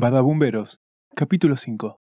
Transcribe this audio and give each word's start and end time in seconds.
Badabumberos, 0.00 0.78
capítulo 1.16 1.56
5 1.56 1.98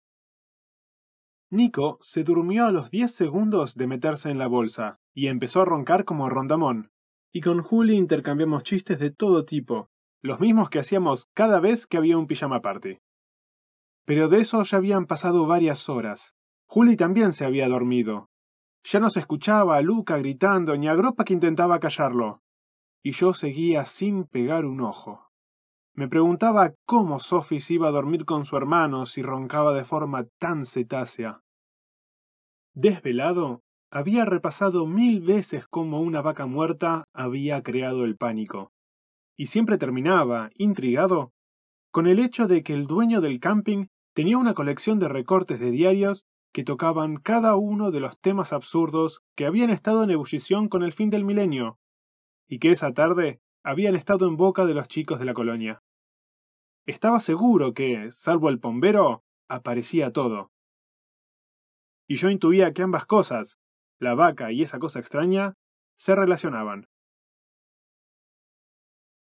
Nico 1.49 1.97
se 1.99 2.23
durmió 2.23 2.65
a 2.65 2.71
los 2.71 2.89
10 2.89 3.13
segundos 3.13 3.75
de 3.75 3.85
meterse 3.85 4.29
en 4.29 4.37
la 4.37 4.47
bolsa 4.47 5.01
y 5.13 5.27
empezó 5.27 5.59
a 5.59 5.65
roncar 5.65 6.05
como 6.05 6.29
rondamón. 6.29 6.89
Y 7.33 7.41
con 7.41 7.61
Juli 7.61 7.97
intercambiamos 7.97 8.63
chistes 8.63 8.97
de 8.97 9.11
todo 9.11 9.43
tipo, 9.43 9.89
los 10.21 10.39
mismos 10.39 10.69
que 10.69 10.79
hacíamos 10.79 11.27
cada 11.33 11.59
vez 11.59 11.85
que 11.85 11.97
había 11.97 12.17
un 12.17 12.27
pijama 12.27 12.61
party. 12.61 12.99
Pero 14.05 14.29
de 14.29 14.39
eso 14.39 14.63
ya 14.63 14.77
habían 14.77 15.05
pasado 15.05 15.45
varias 15.45 15.89
horas. 15.89 16.33
Juli 16.67 16.95
también 16.95 17.33
se 17.33 17.43
había 17.43 17.67
dormido. 17.67 18.29
Ya 18.85 19.01
no 19.01 19.09
se 19.09 19.19
escuchaba 19.19 19.75
a 19.75 19.81
Luca 19.81 20.17
gritando 20.17 20.77
ni 20.77 20.87
a 20.87 20.95
Gropa 20.95 21.25
que 21.25 21.33
intentaba 21.33 21.81
callarlo. 21.81 22.41
Y 23.03 23.11
yo 23.11 23.33
seguía 23.33 23.85
sin 23.85 24.23
pegar 24.23 24.63
un 24.63 24.79
ojo. 24.79 25.30
Me 25.93 26.07
preguntaba 26.07 26.73
cómo 26.85 27.19
Sophie 27.19 27.59
se 27.59 27.73
iba 27.73 27.89
a 27.89 27.91
dormir 27.91 28.25
con 28.25 28.45
su 28.45 28.55
hermano 28.55 29.05
si 29.05 29.21
roncaba 29.21 29.73
de 29.73 29.83
forma 29.83 30.25
tan 30.39 30.65
cetácea. 30.65 31.41
Desvelado, 32.73 33.61
había 33.91 34.23
repasado 34.23 34.85
mil 34.85 35.21
veces 35.21 35.67
cómo 35.67 35.99
una 35.99 36.21
vaca 36.21 36.45
muerta 36.45 37.03
había 37.13 37.61
creado 37.61 38.05
el 38.05 38.15
pánico. 38.15 38.71
Y 39.35 39.47
siempre 39.47 39.77
terminaba, 39.77 40.49
intrigado, 40.55 41.33
con 41.91 42.07
el 42.07 42.19
hecho 42.19 42.47
de 42.47 42.63
que 42.63 42.73
el 42.73 42.87
dueño 42.87 43.19
del 43.19 43.41
camping 43.41 43.87
tenía 44.13 44.37
una 44.37 44.53
colección 44.53 44.97
de 44.99 45.09
recortes 45.09 45.59
de 45.59 45.71
diarios 45.71 46.25
que 46.53 46.63
tocaban 46.63 47.17
cada 47.17 47.55
uno 47.57 47.91
de 47.91 47.99
los 47.99 48.17
temas 48.19 48.53
absurdos 48.53 49.21
que 49.35 49.45
habían 49.45 49.69
estado 49.69 50.03
en 50.05 50.11
ebullición 50.11 50.69
con 50.69 50.83
el 50.83 50.93
fin 50.93 51.09
del 51.09 51.25
milenio, 51.25 51.77
y 52.47 52.59
que 52.59 52.71
esa 52.71 52.93
tarde 52.93 53.41
habían 53.63 53.95
estado 53.95 54.27
en 54.27 54.37
boca 54.37 54.65
de 54.65 54.73
los 54.73 54.87
chicos 54.87 55.19
de 55.19 55.25
la 55.25 55.33
colonia. 55.33 55.81
Estaba 56.85 57.19
seguro 57.19 57.73
que, 57.73 58.11
salvo 58.11 58.49
el 58.49 58.59
pombero, 58.59 59.23
aparecía 59.47 60.11
todo. 60.11 60.51
Y 62.07 62.15
yo 62.15 62.29
intuía 62.29 62.73
que 62.73 62.81
ambas 62.81 63.05
cosas, 63.05 63.57
la 63.99 64.15
vaca 64.15 64.51
y 64.51 64.63
esa 64.63 64.79
cosa 64.79 64.99
extraña, 64.99 65.53
se 65.97 66.15
relacionaban. 66.15 66.87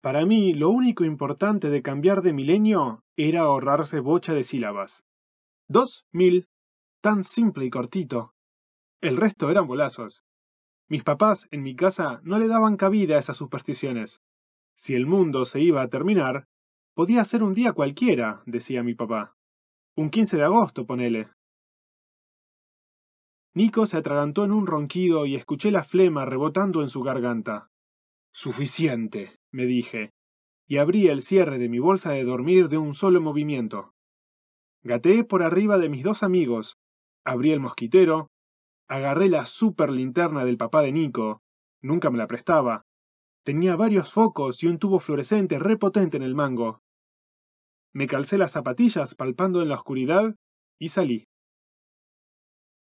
Para 0.01 0.25
mí, 0.25 0.53
lo 0.53 0.69
único 0.69 1.05
importante 1.05 1.69
de 1.69 1.81
cambiar 1.81 2.21
de 2.21 2.33
milenio 2.33 3.03
era 3.15 3.41
ahorrarse 3.41 3.99
bocha 3.99 4.33
de 4.33 4.43
sílabas. 4.43 5.03
Dos 5.67 6.05
mil. 6.11 6.47
Tan 7.01 7.23
simple 7.23 7.65
y 7.65 7.69
cortito. 7.69 8.33
El 9.01 9.17
resto 9.17 9.49
eran 9.49 9.67
bolazos. 9.67 10.24
Mis 10.87 11.03
papás 11.03 11.47
en 11.51 11.63
mi 11.63 11.75
casa 11.75 12.21
no 12.23 12.37
le 12.37 12.47
daban 12.47 12.77
cabida 12.77 13.15
a 13.15 13.19
esas 13.19 13.37
supersticiones. 13.37 14.21
Si 14.75 14.93
el 14.93 15.07
mundo 15.07 15.45
se 15.45 15.59
iba 15.59 15.81
a 15.81 15.87
terminar, 15.87 16.47
podía 16.93 17.25
ser 17.25 17.43
un 17.43 17.53
día 17.53 17.73
cualquiera, 17.73 18.43
decía 18.45 18.83
mi 18.83 18.93
papá. 18.93 19.35
Un 19.95 20.09
15 20.09 20.37
de 20.37 20.43
agosto, 20.43 20.85
ponele. 20.85 21.29
Nico 23.55 23.87
se 23.87 23.97
atragantó 23.97 24.43
en 24.43 24.51
un 24.51 24.67
ronquido 24.67 25.25
y 25.25 25.35
escuché 25.35 25.71
la 25.71 25.85
flema 25.85 26.25
rebotando 26.25 26.81
en 26.81 26.89
su 26.89 27.01
garganta. 27.01 27.69
Suficiente, 28.33 29.39
me 29.51 29.65
dije, 29.65 30.11
y 30.67 30.77
abrí 30.77 31.07
el 31.07 31.21
cierre 31.21 31.57
de 31.57 31.69
mi 31.69 31.79
bolsa 31.79 32.11
de 32.11 32.25
dormir 32.25 32.67
de 32.67 32.77
un 32.77 32.93
solo 32.93 33.21
movimiento. 33.21 33.93
Gateé 34.83 35.23
por 35.23 35.41
arriba 35.41 35.77
de 35.77 35.89
mis 35.89 36.03
dos 36.03 36.21
amigos, 36.21 36.77
abrí 37.23 37.51
el 37.51 37.61
mosquitero, 37.61 38.29
Agarré 38.87 39.29
la 39.29 39.45
super 39.45 39.89
linterna 39.89 40.45
del 40.45 40.57
papá 40.57 40.81
de 40.81 40.91
Nico. 40.91 41.41
Nunca 41.81 42.09
me 42.09 42.17
la 42.17 42.27
prestaba. 42.27 42.85
Tenía 43.43 43.75
varios 43.75 44.11
focos 44.11 44.61
y 44.63 44.67
un 44.67 44.79
tubo 44.79 44.99
fluorescente 44.99 45.59
repotente 45.59 46.17
en 46.17 46.23
el 46.23 46.35
mango. 46.35 46.81
Me 47.93 48.07
calcé 48.07 48.37
las 48.37 48.51
zapatillas 48.51 49.15
palpando 49.15 49.61
en 49.61 49.69
la 49.69 49.75
oscuridad 49.75 50.35
y 50.79 50.89
salí. 50.89 51.27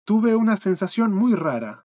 Tuve 0.04 0.34
una 0.36 0.56
sensación 0.56 1.14
muy 1.14 1.34
rara. 1.34 1.86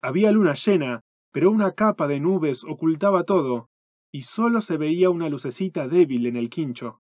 Había 0.00 0.32
luna 0.32 0.54
llena, 0.54 1.02
pero 1.32 1.50
una 1.50 1.72
capa 1.72 2.06
de 2.06 2.20
nubes 2.20 2.64
ocultaba 2.64 3.24
todo, 3.24 3.68
y 4.12 4.22
solo 4.22 4.62
se 4.62 4.78
veía 4.78 5.10
una 5.10 5.28
lucecita 5.28 5.88
débil 5.88 6.26
en 6.26 6.36
el 6.36 6.48
quincho. 6.48 7.02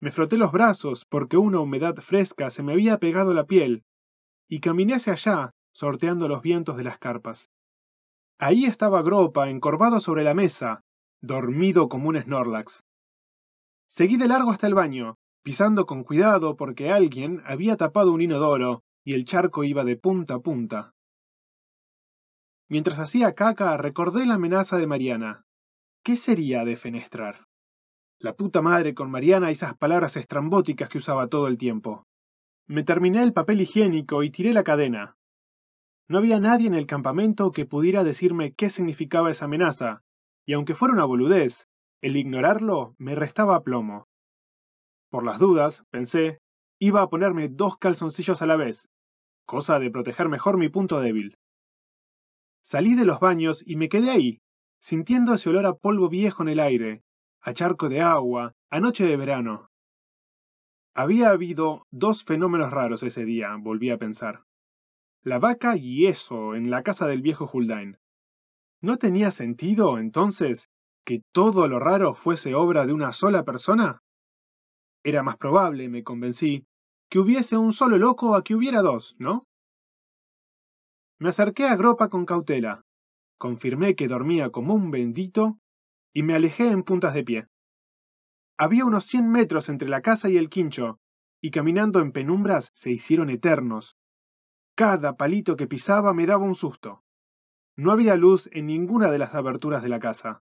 Me 0.00 0.10
froté 0.10 0.38
los 0.38 0.52
brazos 0.52 1.04
porque 1.04 1.36
una 1.36 1.60
humedad 1.60 1.96
fresca 1.96 2.50
se 2.50 2.62
me 2.62 2.72
había 2.72 2.98
pegado 2.98 3.34
la 3.34 3.44
piel, 3.44 3.84
y 4.48 4.60
caminé 4.60 4.94
hacia 4.94 5.14
allá, 5.14 5.50
sorteando 5.72 6.28
los 6.28 6.42
vientos 6.42 6.76
de 6.76 6.84
las 6.84 6.98
carpas. 6.98 7.50
Ahí 8.38 8.64
estaba 8.64 9.02
Gropa, 9.02 9.48
encorvado 9.48 10.00
sobre 10.00 10.24
la 10.24 10.34
mesa, 10.34 10.82
dormido 11.20 11.88
como 11.88 12.08
un 12.08 12.20
Snorlax. 12.20 12.82
Seguí 13.88 14.16
de 14.16 14.28
largo 14.28 14.50
hasta 14.50 14.66
el 14.66 14.74
baño, 14.74 15.16
pisando 15.42 15.86
con 15.86 16.04
cuidado 16.04 16.56
porque 16.56 16.90
alguien 16.90 17.42
había 17.44 17.76
tapado 17.76 18.12
un 18.12 18.22
inodoro 18.22 18.82
y 19.04 19.14
el 19.14 19.24
charco 19.24 19.64
iba 19.64 19.84
de 19.84 19.96
punta 19.96 20.34
a 20.34 20.40
punta. 20.40 20.94
Mientras 22.68 22.98
hacía 22.98 23.34
caca, 23.34 23.76
recordé 23.76 24.26
la 24.26 24.34
amenaza 24.34 24.78
de 24.78 24.86
Mariana. 24.86 25.44
¿Qué 26.02 26.16
sería 26.16 26.64
de 26.64 26.76
fenestrar? 26.76 27.46
La 28.18 28.34
puta 28.34 28.62
madre 28.62 28.94
con 28.94 29.10
Mariana 29.10 29.50
y 29.50 29.52
esas 29.52 29.76
palabras 29.76 30.16
estrambóticas 30.16 30.88
que 30.88 30.98
usaba 30.98 31.28
todo 31.28 31.46
el 31.46 31.58
tiempo. 31.58 32.06
Me 32.66 32.82
terminé 32.82 33.22
el 33.22 33.34
papel 33.34 33.60
higiénico 33.60 34.22
y 34.22 34.30
tiré 34.30 34.54
la 34.54 34.64
cadena. 34.64 35.16
No 36.08 36.18
había 36.18 36.40
nadie 36.40 36.66
en 36.66 36.74
el 36.74 36.86
campamento 36.86 37.52
que 37.52 37.66
pudiera 37.66 38.04
decirme 38.04 38.54
qué 38.54 38.70
significaba 38.70 39.30
esa 39.30 39.44
amenaza, 39.44 40.02
y 40.46 40.54
aunque 40.54 40.74
fuera 40.74 40.94
una 40.94 41.04
boludez, 41.04 41.68
el 42.00 42.16
ignorarlo 42.16 42.94
me 42.98 43.14
restaba 43.14 43.62
plomo. 43.62 44.08
Por 45.10 45.24
las 45.24 45.38
dudas, 45.38 45.84
pensé, 45.90 46.40
iba 46.78 47.02
a 47.02 47.08
ponerme 47.08 47.48
dos 47.48 47.76
calzoncillos 47.78 48.42
a 48.42 48.46
la 48.46 48.56
vez, 48.56 48.88
cosa 49.46 49.78
de 49.78 49.90
proteger 49.90 50.28
mejor 50.28 50.58
mi 50.58 50.68
punto 50.68 51.00
débil. 51.00 51.36
Salí 52.62 52.94
de 52.94 53.04
los 53.04 53.20
baños 53.20 53.62
y 53.66 53.76
me 53.76 53.88
quedé 53.90 54.10
ahí, 54.10 54.40
sintiendo 54.80 55.34
ese 55.34 55.50
olor 55.50 55.66
a 55.66 55.74
polvo 55.74 56.08
viejo 56.08 56.42
en 56.42 56.48
el 56.48 56.60
aire, 56.60 57.02
a 57.40 57.52
charco 57.52 57.90
de 57.90 58.00
agua, 58.00 58.54
a 58.70 58.80
noche 58.80 59.04
de 59.04 59.16
verano. 59.16 59.70
Había 60.96 61.30
habido 61.30 61.86
dos 61.90 62.22
fenómenos 62.22 62.70
raros 62.70 63.02
ese 63.02 63.24
día, 63.24 63.56
volví 63.58 63.90
a 63.90 63.98
pensar. 63.98 64.44
La 65.22 65.40
vaca 65.40 65.76
y 65.76 66.06
eso 66.06 66.54
en 66.54 66.70
la 66.70 66.84
casa 66.84 67.08
del 67.08 67.20
viejo 67.20 67.50
Huldain. 67.52 67.98
¿No 68.80 68.96
tenía 68.96 69.32
sentido, 69.32 69.98
entonces, 69.98 70.68
que 71.04 71.22
todo 71.32 71.66
lo 71.66 71.80
raro 71.80 72.14
fuese 72.14 72.54
obra 72.54 72.86
de 72.86 72.92
una 72.92 73.12
sola 73.12 73.42
persona? 73.42 74.02
Era 75.02 75.24
más 75.24 75.36
probable, 75.36 75.88
me 75.88 76.04
convencí, 76.04 76.64
que 77.10 77.18
hubiese 77.18 77.56
un 77.56 77.72
solo 77.72 77.98
loco 77.98 78.36
a 78.36 78.44
que 78.44 78.54
hubiera 78.54 78.80
dos, 78.80 79.16
¿no? 79.18 79.46
Me 81.18 81.30
acerqué 81.30 81.64
a 81.64 81.76
Gropa 81.76 82.08
con 82.08 82.24
cautela, 82.24 82.82
confirmé 83.38 83.96
que 83.96 84.06
dormía 84.06 84.50
como 84.50 84.74
un 84.74 84.90
bendito 84.90 85.58
y 86.12 86.22
me 86.22 86.34
alejé 86.34 86.68
en 86.68 86.84
puntas 86.84 87.14
de 87.14 87.24
pie. 87.24 87.46
Había 88.56 88.84
unos 88.84 89.04
cien 89.04 89.30
metros 89.30 89.68
entre 89.68 89.88
la 89.88 90.00
casa 90.00 90.28
y 90.28 90.36
el 90.36 90.48
quincho, 90.48 91.00
y 91.40 91.50
caminando 91.50 92.00
en 92.00 92.12
penumbras 92.12 92.70
se 92.74 92.90
hicieron 92.90 93.30
eternos. 93.30 93.96
Cada 94.76 95.16
palito 95.16 95.56
que 95.56 95.66
pisaba 95.66 96.14
me 96.14 96.26
daba 96.26 96.44
un 96.44 96.54
susto. 96.54 97.02
No 97.76 97.90
había 97.90 98.14
luz 98.14 98.48
en 98.52 98.66
ninguna 98.66 99.10
de 99.10 99.18
las 99.18 99.34
aberturas 99.34 99.82
de 99.82 99.88
la 99.88 99.98
casa. 99.98 100.42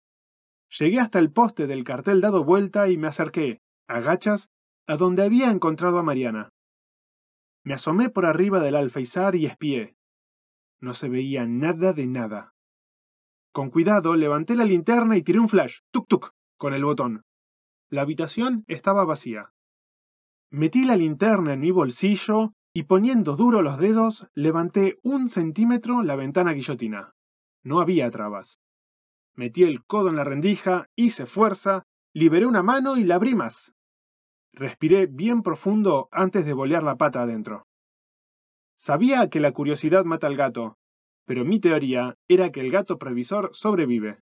Llegué 0.79 0.99
hasta 0.99 1.19
el 1.19 1.31
poste 1.31 1.67
del 1.67 1.83
cartel 1.83 2.21
dado 2.21 2.43
vuelta 2.43 2.89
y 2.89 2.97
me 2.97 3.07
acerqué, 3.07 3.61
agachas, 3.87 4.49
a 4.85 4.95
donde 4.95 5.23
había 5.23 5.51
encontrado 5.51 5.99
a 5.99 6.03
Mariana. 6.03 6.53
Me 7.63 7.73
asomé 7.73 8.09
por 8.09 8.25
arriba 8.25 8.61
del 8.61 8.75
alfeizar 8.75 9.35
y 9.35 9.45
espié. 9.45 9.95
No 10.79 10.93
se 10.93 11.09
veía 11.09 11.45
nada 11.45 11.91
de 11.91 12.07
nada. 12.07 12.53
Con 13.51 13.69
cuidado 13.69 14.15
levanté 14.15 14.55
la 14.55 14.63
linterna 14.63 15.17
y 15.17 15.23
tiré 15.23 15.39
un 15.39 15.49
flash, 15.49 15.79
tuk 15.91 16.07
tuk, 16.07 16.31
con 16.57 16.73
el 16.73 16.85
botón. 16.85 17.25
La 17.89 18.01
habitación 18.01 18.65
estaba 18.67 19.05
vacía. 19.05 19.51
Metí 20.49 20.83
la 20.83 20.97
linterna 20.97 21.53
en 21.53 21.61
mi 21.61 21.71
bolsillo 21.71 22.53
y 22.73 22.83
poniendo 22.83 23.35
duro 23.35 23.61
los 23.61 23.77
dedos, 23.77 24.27
levanté 24.33 24.99
un 25.03 25.29
centímetro 25.29 26.03
la 26.03 26.15
ventana 26.15 26.51
guillotina. 26.51 27.13
No 27.63 27.79
había 27.79 28.11
trabas. 28.11 28.59
Metí 29.35 29.63
el 29.63 29.85
codo 29.85 30.09
en 30.09 30.17
la 30.17 30.23
rendija, 30.23 30.87
hice 30.95 31.25
fuerza, 31.25 31.85
liberé 32.13 32.45
una 32.45 32.63
mano 32.63 32.97
y 32.97 33.03
la 33.03 33.15
abrí 33.15 33.35
más. 33.35 33.73
Respiré 34.51 35.05
bien 35.05 35.41
profundo 35.41 36.09
antes 36.11 36.45
de 36.45 36.53
bolear 36.53 36.83
la 36.83 36.97
pata 36.97 37.21
adentro. 37.21 37.67
Sabía 38.75 39.29
que 39.29 39.39
la 39.39 39.53
curiosidad 39.53 40.03
mata 40.03 40.27
al 40.27 40.35
gato, 40.35 40.77
pero 41.25 41.45
mi 41.45 41.59
teoría 41.59 42.17
era 42.27 42.51
que 42.51 42.59
el 42.59 42.71
gato 42.71 42.97
previsor 42.97 43.49
sobrevive. 43.53 44.19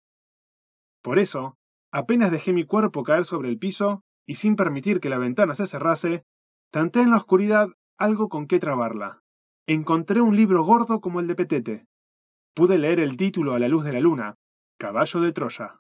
Por 1.02 1.20
eso, 1.20 1.58
Apenas 1.96 2.30
dejé 2.30 2.52
mi 2.52 2.66
cuerpo 2.66 3.04
caer 3.04 3.24
sobre 3.24 3.48
el 3.48 3.58
piso 3.58 4.04
y 4.26 4.36
sin 4.36 4.58
permitir 4.58 5.00
que 5.00 5.08
la 5.08 5.18
ventana 5.18 5.56
se 5.56 5.66
cerrase, 5.66 6.26
tanté 6.70 7.00
en 7.00 7.12
la 7.12 7.16
oscuridad 7.16 7.70
algo 7.98 8.28
con 8.28 8.48
qué 8.48 8.60
trabarla. 8.60 9.22
Encontré 9.66 10.20
un 10.20 10.36
libro 10.36 10.62
gordo 10.66 11.00
como 11.00 11.22
el 11.22 11.28
de 11.28 11.36
Petete. 11.36 11.86
Pude 12.54 12.78
leer 12.78 13.00
el 13.00 13.16
título 13.16 13.54
a 13.54 13.60
la 13.60 13.70
luz 13.70 13.86
de 13.86 13.94
la 13.94 14.02
luna, 14.02 14.36
Caballo 14.78 15.22
de 15.22 15.32
Troya. 15.32 15.80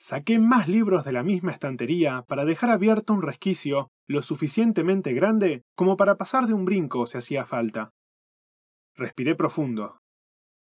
Saqué 0.00 0.40
más 0.40 0.66
libros 0.66 1.04
de 1.04 1.12
la 1.12 1.22
misma 1.22 1.52
estantería 1.52 2.22
para 2.26 2.44
dejar 2.44 2.70
abierto 2.70 3.12
un 3.12 3.22
resquicio 3.22 3.92
lo 4.08 4.20
suficientemente 4.20 5.12
grande 5.12 5.62
como 5.76 5.96
para 5.96 6.16
pasar 6.16 6.48
de 6.48 6.54
un 6.54 6.64
brinco 6.64 7.06
si 7.06 7.18
hacía 7.18 7.46
falta. 7.46 7.92
Respiré 8.96 9.36
profundo. 9.36 10.00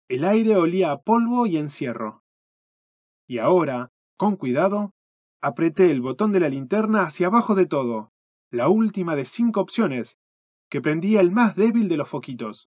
El 0.09 0.25
aire 0.25 0.57
olía 0.57 0.91
a 0.91 0.99
polvo 0.99 1.47
y 1.47 1.57
encierro. 1.57 2.25
Y 3.29 3.39
ahora, 3.39 3.93
con 4.21 4.37
cuidado, 4.37 4.93
apreté 5.41 5.91
el 5.91 6.03
botón 6.03 6.31
de 6.31 6.41
la 6.41 6.51
linterna 6.51 7.05
hacia 7.05 7.29
abajo 7.29 7.55
de 7.55 7.65
todo, 7.65 8.13
la 8.51 8.69
última 8.69 9.17
de 9.17 9.25
cinco 9.25 9.63
opciones, 9.63 10.19
que 10.69 10.83
prendía 10.83 11.23
el 11.23 11.31
más 11.31 11.57
débil 11.57 11.89
de 11.89 11.97
los 11.97 12.07
foquitos. 12.07 12.69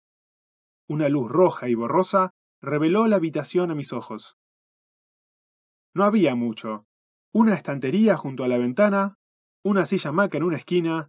Una 0.88 1.08
luz 1.08 1.26
roja 1.30 1.70
y 1.70 1.74
borrosa 1.74 2.34
reveló 2.60 3.06
la 3.06 3.16
habitación 3.16 3.70
a 3.70 3.74
mis 3.74 3.94
ojos. 3.94 4.36
No 5.94 6.04
había 6.04 6.34
mucho. 6.34 6.84
Una 7.32 7.54
estantería 7.54 8.18
junto 8.18 8.44
a 8.44 8.48
la 8.48 8.58
ventana, 8.58 9.16
una 9.64 9.86
silla 9.86 10.12
maca 10.12 10.36
en 10.36 10.44
una 10.44 10.58
esquina, 10.58 11.08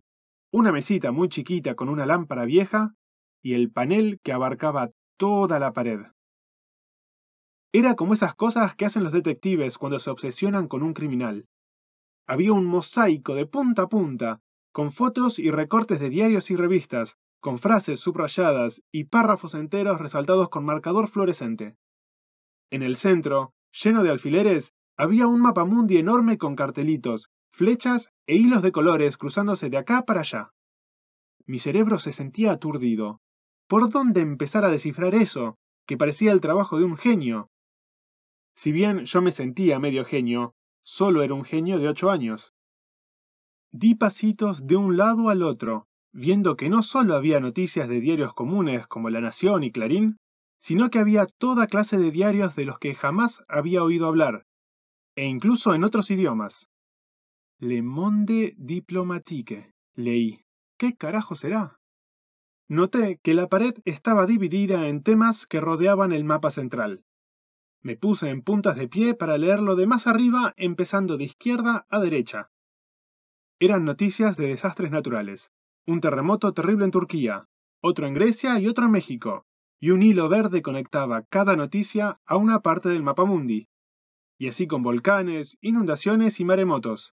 una 0.54 0.72
mesita 0.72 1.12
muy 1.12 1.28
chiquita 1.28 1.76
con 1.76 1.90
una 1.90 2.06
lámpara 2.06 2.46
vieja 2.46 2.96
y 3.42 3.56
el 3.56 3.74
panel 3.74 4.22
que 4.24 4.32
abarcaba 4.32 4.92
toda 5.18 5.60
la 5.60 5.74
pared. 5.74 6.00
Era 7.72 7.96
como 7.96 8.16
esas 8.16 8.34
cosas 8.34 8.76
que 8.76 8.86
hacen 8.86 9.04
los 9.04 9.12
detectives 9.12 9.78
cuando 9.78 10.00
se 10.00 10.10
obsesionan 10.10 10.68
con 10.68 10.82
un 10.82 10.94
criminal. 10.94 11.46
Había 12.26 12.54
un 12.54 12.66
mosaico 12.66 13.36
de 13.36 13.46
punta 13.46 13.84
a 13.84 13.88
punta, 13.88 14.42
con 14.72 14.92
fotos 14.92 15.38
y 15.38 15.52
recortes 15.52 16.00
de 16.00 16.10
diarios 16.10 16.50
y 16.50 16.56
revistas, 16.56 17.18
con 17.40 17.60
frases 17.60 18.00
subrayadas 18.00 18.82
y 18.92 19.06
párrafos 19.06 19.54
enteros 19.54 20.00
resaltados 20.00 20.50
con 20.50 20.66
marcador 20.66 21.10
fluorescente. 21.10 21.76
En 22.72 22.82
el 22.82 22.98
centro, 22.98 23.54
lleno 23.72 24.04
de 24.04 24.10
alfileres, 24.10 24.74
había 24.98 25.28
un 25.28 25.42
mapamundi 25.42 25.98
enorme 25.98 26.38
con 26.38 26.56
cartelitos, 26.56 27.30
flechas 27.52 28.10
e 28.26 28.36
hilos 28.36 28.64
de 28.64 28.72
colores 28.72 29.18
cruzándose 29.18 29.70
de 29.70 29.78
acá 29.78 30.04
para 30.06 30.22
allá. 30.22 30.52
Mi 31.46 31.60
cerebro 31.60 32.00
se 32.00 32.12
sentía 32.12 32.52
aturdido. 32.52 33.22
¿Por 33.68 33.90
dónde 33.90 34.22
empezar 34.22 34.66
a 34.66 34.70
descifrar 34.70 35.14
eso, 35.14 35.58
que 35.86 35.98
parecía 35.98 36.32
el 36.32 36.42
trabajo 36.42 36.78
de 36.78 36.86
un 36.86 36.98
genio? 36.98 37.50
Si 38.62 38.74
bien 38.74 39.06
yo 39.06 39.22
me 39.22 39.32
sentía 39.32 39.80
medio 39.80 40.04
genio, 40.04 40.54
solo 40.84 41.24
era 41.24 41.34
un 41.34 41.46
genio 41.46 41.80
de 41.80 41.88
ocho 41.88 42.12
años. 42.12 42.54
Di 43.72 43.96
pasitos 43.96 44.68
de 44.68 44.76
un 44.76 44.98
lado 44.98 45.30
al 45.30 45.44
otro, 45.44 45.88
viendo 46.12 46.58
que 46.58 46.68
no 46.68 46.84
solo 46.84 47.16
había 47.16 47.40
noticias 47.40 47.88
de 47.88 48.02
diarios 48.02 48.34
comunes 48.34 48.86
como 48.86 49.10
La 49.10 49.22
Nación 49.22 49.64
y 49.64 49.72
Clarín, 49.72 50.18
sino 50.58 50.90
que 50.90 51.00
había 51.00 51.26
toda 51.26 51.68
clase 51.68 51.98
de 51.98 52.12
diarios 52.12 52.54
de 52.58 52.66
los 52.66 52.80
que 52.80 52.96
jamás 52.96 53.42
había 53.48 53.82
oído 53.82 54.08
hablar, 54.08 54.46
e 55.16 55.26
incluso 55.26 55.74
en 55.74 55.86
otros 55.86 56.12
idiomas. 56.12 56.68
Le 57.60 57.82
Monde 57.82 58.56
Diplomatique, 58.58 59.72
leí. 59.96 60.44
¿Qué 60.78 60.98
carajo 60.98 61.36
será? 61.36 61.80
Noté 62.68 63.22
que 63.24 63.34
la 63.36 63.48
pared 63.48 63.76
estaba 63.86 64.26
dividida 64.26 64.90
en 64.90 65.02
temas 65.02 65.48
que 65.48 65.62
rodeaban 65.62 66.12
el 66.12 66.26
mapa 66.26 66.52
central. 66.52 67.06
Me 67.82 67.96
puse 67.96 68.30
en 68.30 68.42
puntas 68.42 68.76
de 68.76 68.88
pie 68.88 69.14
para 69.14 69.38
leerlo 69.38 69.76
de 69.76 69.88
más 69.88 70.06
arriba, 70.06 70.54
empezando 70.58 71.18
de 71.18 71.26
izquierda 71.26 71.86
a 71.90 72.00
derecha. 72.00 72.50
Eran 73.60 73.86
noticias 73.86 74.38
de 74.38 74.48
desastres 74.48 74.92
naturales. 74.92 75.52
Un 75.86 76.02
terremoto 76.02 76.54
terrible 76.54 76.86
en 76.86 76.92
Turquía, 76.92 77.48
otro 77.82 78.08
en 78.08 78.14
Grecia 78.14 78.60
y 78.60 78.68
otro 78.68 78.86
en 78.86 78.92
México, 78.92 79.46
y 79.80 79.92
un 79.92 80.04
hilo 80.04 80.28
verde 80.28 80.62
conectaba 80.62 81.24
cada 81.24 81.56
noticia 81.56 82.20
a 82.26 82.36
una 82.36 82.60
parte 82.60 82.90
del 82.90 83.04
mapa 83.04 83.26
mundi, 83.26 83.70
y 84.38 84.48
así 84.48 84.68
con 84.68 84.84
volcanes, 84.84 85.58
inundaciones 85.62 86.40
y 86.40 86.46
maremotos. 86.46 87.14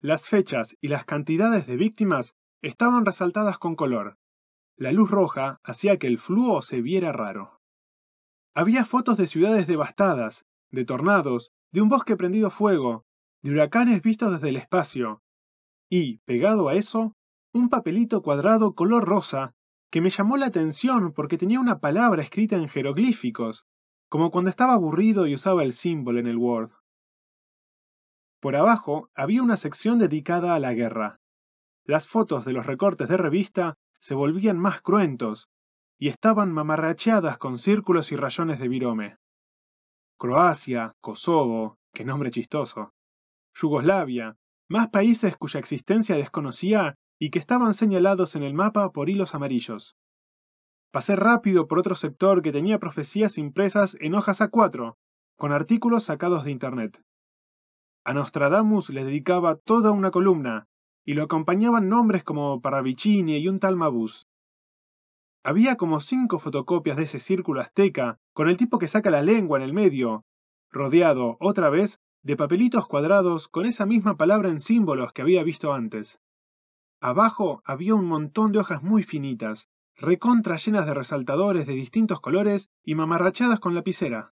Las 0.00 0.28
fechas 0.28 0.76
y 0.80 0.88
las 0.88 1.04
cantidades 1.04 1.66
de 1.66 1.76
víctimas 1.76 2.34
estaban 2.62 3.04
resaltadas 3.06 3.58
con 3.58 3.76
color. 3.76 4.16
La 4.76 4.92
luz 4.92 5.10
roja 5.10 5.60
hacía 5.62 5.98
que 5.98 6.06
el 6.06 6.18
fluo 6.18 6.62
se 6.62 6.80
viera 6.80 7.12
raro. 7.12 7.53
Había 8.56 8.84
fotos 8.84 9.16
de 9.16 9.26
ciudades 9.26 9.66
devastadas, 9.66 10.46
de 10.70 10.84
tornados, 10.84 11.50
de 11.72 11.82
un 11.82 11.88
bosque 11.88 12.16
prendido 12.16 12.50
fuego, 12.50 13.04
de 13.42 13.50
huracanes 13.50 14.00
vistos 14.00 14.30
desde 14.30 14.50
el 14.50 14.56
espacio. 14.56 15.22
Y, 15.90 16.18
pegado 16.18 16.68
a 16.68 16.74
eso, 16.74 17.16
un 17.52 17.68
papelito 17.68 18.22
cuadrado 18.22 18.74
color 18.74 19.04
rosa 19.04 19.54
que 19.90 20.00
me 20.00 20.10
llamó 20.10 20.36
la 20.36 20.46
atención 20.46 21.12
porque 21.12 21.36
tenía 21.36 21.58
una 21.58 21.80
palabra 21.80 22.22
escrita 22.22 22.54
en 22.54 22.68
jeroglíficos, 22.68 23.66
como 24.08 24.30
cuando 24.30 24.50
estaba 24.50 24.74
aburrido 24.74 25.26
y 25.26 25.34
usaba 25.34 25.64
el 25.64 25.72
símbolo 25.72 26.20
en 26.20 26.28
el 26.28 26.36
Word. 26.36 26.70
Por 28.40 28.54
abajo 28.54 29.10
había 29.16 29.42
una 29.42 29.56
sección 29.56 29.98
dedicada 29.98 30.54
a 30.54 30.60
la 30.60 30.74
guerra. 30.74 31.18
Las 31.84 32.06
fotos 32.06 32.44
de 32.44 32.52
los 32.52 32.66
recortes 32.66 33.08
de 33.08 33.16
revista 33.16 33.74
se 33.98 34.14
volvían 34.14 34.58
más 34.58 34.80
cruentos 34.80 35.48
y 35.98 36.08
estaban 36.08 36.52
mamarracheadas 36.52 37.38
con 37.38 37.58
círculos 37.58 38.12
y 38.12 38.16
rayones 38.16 38.58
de 38.58 38.68
virome. 38.68 39.16
Croacia, 40.18 40.94
Kosovo, 41.00 41.78
qué 41.92 42.04
nombre 42.04 42.30
chistoso. 42.30 42.92
Yugoslavia, 43.54 44.36
más 44.68 44.88
países 44.90 45.36
cuya 45.36 45.60
existencia 45.60 46.16
desconocía 46.16 46.96
y 47.18 47.30
que 47.30 47.38
estaban 47.38 47.74
señalados 47.74 48.34
en 48.36 48.42
el 48.42 48.54
mapa 48.54 48.90
por 48.90 49.08
hilos 49.08 49.34
amarillos. 49.34 49.96
Pasé 50.90 51.16
rápido 51.16 51.66
por 51.66 51.78
otro 51.78 51.94
sector 51.94 52.42
que 52.42 52.52
tenía 52.52 52.78
profecías 52.78 53.38
impresas 53.38 53.96
en 54.00 54.14
hojas 54.14 54.40
A4, 54.40 54.96
con 55.36 55.52
artículos 55.52 56.04
sacados 56.04 56.44
de 56.44 56.52
Internet. 56.52 57.02
A 58.04 58.14
Nostradamus 58.14 58.90
le 58.90 59.04
dedicaba 59.04 59.56
toda 59.56 59.90
una 59.90 60.10
columna, 60.10 60.66
y 61.04 61.14
lo 61.14 61.24
acompañaban 61.24 61.88
nombres 61.88 62.22
como 62.22 62.60
Paravicini 62.60 63.38
y 63.38 63.48
un 63.48 63.60
tal 63.60 63.76
Mabus. 63.76 64.26
Había 65.44 65.76
como 65.76 66.00
cinco 66.00 66.38
fotocopias 66.38 66.96
de 66.96 67.02
ese 67.02 67.18
círculo 67.18 67.60
azteca, 67.60 68.18
con 68.32 68.48
el 68.48 68.56
tipo 68.56 68.78
que 68.78 68.88
saca 68.88 69.10
la 69.10 69.20
lengua 69.20 69.58
en 69.58 69.64
el 69.64 69.74
medio, 69.74 70.24
rodeado, 70.70 71.36
otra 71.38 71.68
vez, 71.68 72.00
de 72.22 72.36
papelitos 72.36 72.86
cuadrados 72.86 73.48
con 73.48 73.66
esa 73.66 73.84
misma 73.84 74.16
palabra 74.16 74.48
en 74.48 74.60
símbolos 74.60 75.12
que 75.12 75.20
había 75.20 75.42
visto 75.42 75.74
antes. 75.74 76.18
Abajo 76.98 77.62
había 77.66 77.94
un 77.94 78.06
montón 78.06 78.52
de 78.52 78.60
hojas 78.60 78.82
muy 78.82 79.02
finitas, 79.02 79.68
recontra 79.96 80.56
llenas 80.56 80.86
de 80.86 80.94
resaltadores 80.94 81.66
de 81.66 81.74
distintos 81.74 82.20
colores 82.20 82.70
y 82.82 82.94
mamarrachadas 82.94 83.60
con 83.60 83.74
lapicera. 83.74 84.32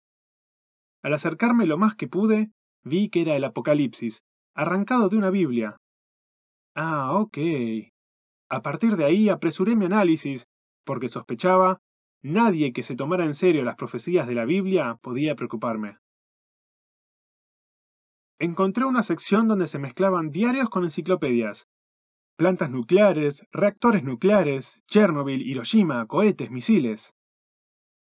Al 1.04 1.13
acercarme 1.13 1.66
lo 1.66 1.78
más 1.78 1.96
que 1.96 2.08
pude, 2.08 2.52
vi 2.84 3.10
que 3.10 3.24
era 3.24 3.36
el 3.36 3.44
Apocalipsis, 3.44 4.24
arrancado 4.56 5.10
de 5.10 5.18
una 5.18 5.30
Biblia. 5.30 5.75
Ah, 6.74 7.19
ok. 7.19 7.38
A 8.48 8.62
partir 8.62 8.96
de 8.96 9.03
ahí 9.03 9.27
apresuré 9.27 9.75
mi 9.75 9.86
análisis, 9.86 10.48
porque 10.83 11.09
sospechaba, 11.09 11.79
nadie 12.21 12.73
que 12.73 12.83
se 12.83 12.95
tomara 12.95 13.25
en 13.25 13.33
serio 13.33 13.63
las 13.63 13.75
profecías 13.75 14.27
de 14.27 14.35
la 14.35 14.45
Biblia 14.45 14.97
podía 15.01 15.35
preocuparme. 15.35 15.97
Encontré 18.39 18.85
una 18.85 19.03
sección 19.03 19.47
donde 19.47 19.67
se 19.67 19.79
mezclaban 19.79 20.31
diarios 20.31 20.69
con 20.69 20.83
enciclopedias, 20.83 21.67
plantas 22.41 22.71
nucleares, 22.71 23.45
reactores 23.51 24.03
nucleares, 24.03 24.81
Chernobyl, 24.88 25.43
Hiroshima, 25.43 26.07
cohetes, 26.07 26.50
misiles. 26.50 27.13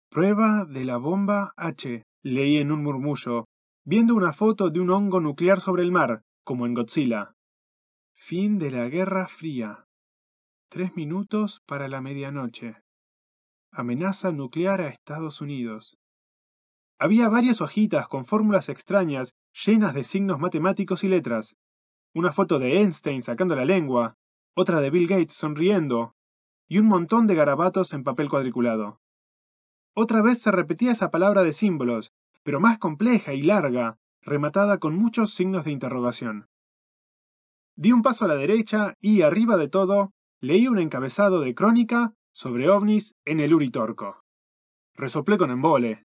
Prueba 0.09 0.65
de 0.65 0.83
la 0.83 0.97
bomba 0.97 1.53
H, 1.57 2.03
leí 2.23 2.57
en 2.57 2.71
un 2.71 2.81
murmullo, 2.81 3.45
viendo 3.85 4.15
una 4.15 4.33
foto 4.33 4.71
de 4.71 4.79
un 4.79 4.89
hongo 4.89 5.19
nuclear 5.19 5.61
sobre 5.61 5.83
el 5.83 5.91
mar, 5.91 6.23
como 6.43 6.65
en 6.65 6.73
Godzilla. 6.73 7.35
Fin 8.15 8.57
de 8.57 8.71
la 8.71 8.89
Guerra 8.89 9.27
Fría. 9.27 9.85
Tres 10.73 10.95
minutos 10.95 11.61
para 11.65 11.89
la 11.89 11.99
medianoche. 11.99 12.77
Amenaza 13.73 14.31
nuclear 14.31 14.79
a 14.79 14.87
Estados 14.87 15.41
Unidos. 15.41 15.97
Había 16.97 17.27
varias 17.27 17.59
hojitas 17.59 18.07
con 18.07 18.23
fórmulas 18.23 18.69
extrañas 18.69 19.33
llenas 19.65 19.93
de 19.93 20.05
signos 20.05 20.39
matemáticos 20.39 21.03
y 21.03 21.09
letras. 21.09 21.57
Una 22.13 22.31
foto 22.31 22.57
de 22.57 22.79
Einstein 22.79 23.21
sacando 23.21 23.53
la 23.53 23.65
lengua, 23.65 24.15
otra 24.55 24.79
de 24.79 24.89
Bill 24.91 25.09
Gates 25.09 25.33
sonriendo, 25.33 26.15
y 26.69 26.77
un 26.77 26.87
montón 26.87 27.27
de 27.27 27.35
garabatos 27.35 27.91
en 27.91 28.05
papel 28.05 28.29
cuadriculado. 28.29 29.01
Otra 29.93 30.21
vez 30.21 30.41
se 30.41 30.51
repetía 30.51 30.93
esa 30.93 31.11
palabra 31.11 31.43
de 31.43 31.51
símbolos, 31.51 32.13
pero 32.43 32.61
más 32.61 32.79
compleja 32.79 33.33
y 33.33 33.41
larga, 33.41 33.97
rematada 34.21 34.77
con 34.77 34.95
muchos 34.95 35.33
signos 35.33 35.65
de 35.65 35.71
interrogación. 35.71 36.47
Di 37.75 37.91
un 37.91 38.03
paso 38.03 38.23
a 38.23 38.29
la 38.29 38.35
derecha 38.35 38.95
y, 39.01 39.21
arriba 39.23 39.57
de 39.57 39.67
todo, 39.67 40.13
leí 40.41 40.67
un 40.67 40.79
encabezado 40.79 41.39
de 41.41 41.53
crónica 41.53 42.13
sobre 42.33 42.69
ovnis 42.69 43.15
en 43.25 43.39
el 43.39 43.53
Uritorco. 43.53 44.23
Resoplé 44.95 45.37
con 45.37 45.51
embole. 45.51 46.05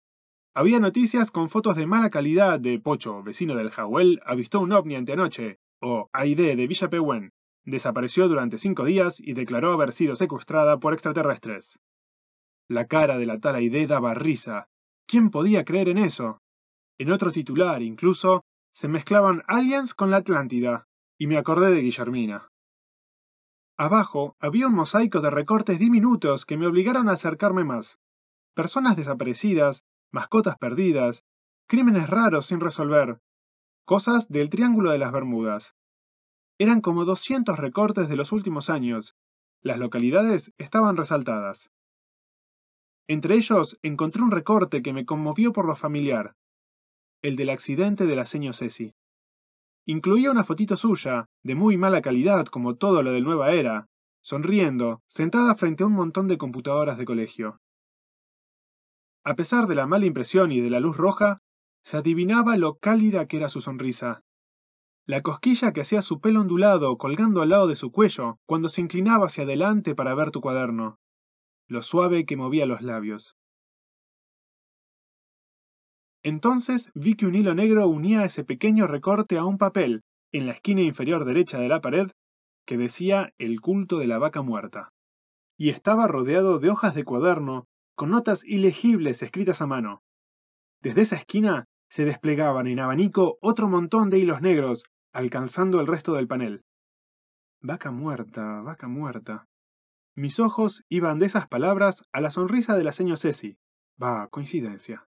Había 0.54 0.80
noticias 0.80 1.30
con 1.30 1.50
fotos 1.50 1.76
de 1.76 1.86
mala 1.86 2.10
calidad 2.10 2.60
de 2.60 2.80
Pocho, 2.80 3.22
vecino 3.22 3.54
del 3.54 3.70
Jawel, 3.70 4.20
avistó 4.26 4.60
un 4.60 4.72
ovni 4.72 4.96
anteanoche, 4.96 5.58
o 5.80 6.08
Aide 6.12 6.56
de 6.56 6.66
Villa 6.66 6.88
Pehuen, 6.88 7.32
Desapareció 7.64 8.28
durante 8.28 8.58
cinco 8.58 8.84
días 8.84 9.20
y 9.20 9.32
declaró 9.32 9.72
haber 9.72 9.92
sido 9.92 10.16
secuestrada 10.16 10.78
por 10.78 10.92
extraterrestres. 10.92 11.78
La 12.68 12.86
cara 12.86 13.16
de 13.16 13.26
la 13.26 13.40
tal 13.40 13.54
Aide 13.54 13.86
daba 13.86 14.12
risa. 14.14 14.68
¿Quién 15.06 15.30
podía 15.30 15.64
creer 15.64 15.88
en 15.88 15.98
eso? 15.98 16.42
En 16.98 17.10
otro 17.10 17.32
titular, 17.32 17.82
incluso, 17.82 18.44
se 18.74 18.88
mezclaban 18.88 19.42
aliens 19.46 19.94
con 19.94 20.10
la 20.10 20.18
Atlántida, 20.18 20.86
y 21.18 21.26
me 21.26 21.38
acordé 21.38 21.70
de 21.72 21.80
Guillermina. 21.80 22.50
Abajo 23.76 24.36
había 24.38 24.68
un 24.68 24.74
mosaico 24.74 25.20
de 25.20 25.30
recortes 25.30 25.78
diminutos 25.78 26.46
que 26.46 26.56
me 26.56 26.66
obligaron 26.66 27.08
a 27.08 27.12
acercarme 27.12 27.64
más. 27.64 27.98
Personas 28.54 28.96
desaparecidas, 28.96 29.82
mascotas 30.12 30.56
perdidas, 30.58 31.24
crímenes 31.66 32.08
raros 32.08 32.46
sin 32.46 32.60
resolver, 32.60 33.18
cosas 33.84 34.28
del 34.28 34.48
Triángulo 34.48 34.90
de 34.90 34.98
las 34.98 35.10
Bermudas. 35.10 35.74
Eran 36.58 36.80
como 36.80 37.04
200 37.04 37.58
recortes 37.58 38.08
de 38.08 38.16
los 38.16 38.30
últimos 38.30 38.70
años. 38.70 39.16
Las 39.60 39.78
localidades 39.78 40.52
estaban 40.56 40.96
resaltadas. 40.96 41.70
Entre 43.08 43.34
ellos 43.34 43.76
encontré 43.82 44.22
un 44.22 44.30
recorte 44.30 44.82
que 44.82 44.92
me 44.92 45.04
conmovió 45.04 45.52
por 45.52 45.66
lo 45.66 45.74
familiar, 45.74 46.36
el 47.22 47.36
del 47.36 47.50
accidente 47.50 48.06
de 48.06 48.16
la 48.16 48.26
seño 48.26 48.52
Ceci. 48.52 48.94
Incluía 49.86 50.30
una 50.30 50.44
fotito 50.44 50.76
suya, 50.76 51.26
de 51.42 51.54
muy 51.54 51.76
mala 51.76 52.00
calidad 52.00 52.46
como 52.46 52.76
todo 52.76 53.02
lo 53.02 53.12
del 53.12 53.24
Nueva 53.24 53.52
Era, 53.52 53.86
sonriendo, 54.22 55.02
sentada 55.08 55.54
frente 55.56 55.82
a 55.82 55.86
un 55.86 55.92
montón 55.92 56.26
de 56.26 56.38
computadoras 56.38 56.96
de 56.96 57.04
colegio. 57.04 57.60
A 59.24 59.34
pesar 59.34 59.66
de 59.66 59.74
la 59.74 59.86
mala 59.86 60.06
impresión 60.06 60.52
y 60.52 60.60
de 60.60 60.70
la 60.70 60.80
luz 60.80 60.96
roja, 60.96 61.40
se 61.82 61.98
adivinaba 61.98 62.56
lo 62.56 62.76
cálida 62.76 63.26
que 63.26 63.36
era 63.36 63.50
su 63.50 63.60
sonrisa. 63.60 64.22
La 65.06 65.20
cosquilla 65.20 65.72
que 65.72 65.82
hacía 65.82 66.00
su 66.00 66.18
pelo 66.18 66.40
ondulado 66.40 66.96
colgando 66.96 67.42
al 67.42 67.50
lado 67.50 67.66
de 67.66 67.76
su 67.76 67.92
cuello 67.92 68.38
cuando 68.46 68.70
se 68.70 68.80
inclinaba 68.80 69.26
hacia 69.26 69.44
adelante 69.44 69.94
para 69.94 70.14
ver 70.14 70.30
tu 70.30 70.40
cuaderno. 70.40 70.98
Lo 71.68 71.82
suave 71.82 72.24
que 72.24 72.38
movía 72.38 72.64
los 72.64 72.80
labios. 72.80 73.36
Entonces 76.24 76.90
vi 76.94 77.16
que 77.16 77.26
un 77.26 77.34
hilo 77.34 77.54
negro 77.54 77.86
unía 77.86 78.24
ese 78.24 78.44
pequeño 78.44 78.86
recorte 78.86 79.36
a 79.36 79.44
un 79.44 79.58
papel, 79.58 80.02
en 80.32 80.46
la 80.46 80.52
esquina 80.52 80.80
inferior 80.80 81.26
derecha 81.26 81.58
de 81.58 81.68
la 81.68 81.82
pared, 81.82 82.10
que 82.66 82.78
decía 82.78 83.34
El 83.36 83.60
culto 83.60 83.98
de 83.98 84.06
la 84.06 84.18
vaca 84.18 84.40
muerta. 84.40 84.88
Y 85.58 85.68
estaba 85.68 86.08
rodeado 86.08 86.58
de 86.58 86.70
hojas 86.70 86.94
de 86.94 87.04
cuaderno, 87.04 87.66
con 87.94 88.08
notas 88.08 88.42
ilegibles 88.42 89.22
escritas 89.22 89.60
a 89.60 89.66
mano. 89.66 90.02
Desde 90.80 91.02
esa 91.02 91.16
esquina 91.16 91.66
se 91.90 92.06
desplegaban 92.06 92.66
en 92.68 92.80
abanico 92.80 93.36
otro 93.42 93.68
montón 93.68 94.08
de 94.08 94.18
hilos 94.18 94.40
negros, 94.40 94.84
alcanzando 95.12 95.78
el 95.78 95.86
resto 95.86 96.14
del 96.14 96.26
panel. 96.26 96.62
Vaca 97.60 97.90
muerta, 97.90 98.62
vaca 98.62 98.88
muerta. 98.88 99.46
Mis 100.16 100.40
ojos 100.40 100.84
iban 100.88 101.18
de 101.18 101.26
esas 101.26 101.48
palabras 101.48 102.02
a 102.12 102.22
la 102.22 102.30
sonrisa 102.30 102.76
de 102.76 102.84
la 102.84 102.92
seño 102.92 103.18
Ceci. 103.18 103.58
Va, 104.02 104.26
coincidencia. 104.28 105.06